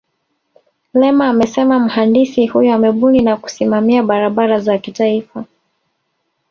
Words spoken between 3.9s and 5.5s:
barabara za kitaifa